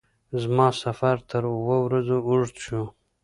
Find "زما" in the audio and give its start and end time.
0.41-0.67